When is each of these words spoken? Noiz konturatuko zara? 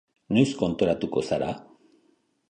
Noiz 0.35 0.53
konturatuko 0.61 1.23
zara? 1.27 1.51